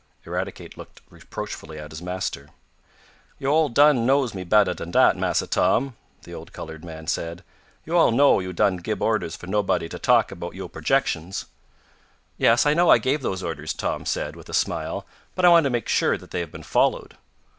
[0.25, 2.49] Eradicate looked reproachfully at his master.
[3.37, 7.43] "Yo' all done knows me bettah dan dat, Massa Tom," the old colored man said.
[7.85, 11.45] "Yo' all know yo' done gib orders fo' nobody t' talk about yo' projections."
[12.39, 15.65] "Yes, I know I gave those orders," Tom said, with a smile, "but I want
[15.65, 17.15] to make sure that they have been followed."